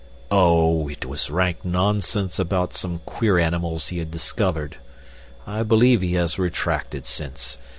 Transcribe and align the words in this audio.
"Oh, 0.31 0.87
it 0.87 1.05
was 1.05 1.29
rank 1.29 1.63
nonsense 1.63 2.39
about 2.39 2.73
some 2.73 3.01
queer 3.05 3.37
animals 3.37 3.89
he 3.89 3.99
had 3.99 4.09
discovered. 4.09 4.77
I 5.45 5.61
believe 5.61 6.01
he 6.01 6.13
has 6.13 6.39
retracted 6.39 7.05
since. 7.05 7.59